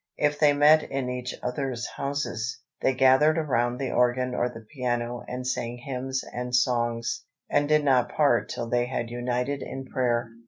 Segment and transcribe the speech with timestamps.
[0.17, 5.23] If they met in each other's houses, they gathered around the organ or the piano
[5.27, 10.31] and sang hymns and songs, and did not part till they had united in prayer.